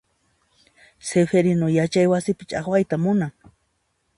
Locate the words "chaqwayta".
2.49-2.95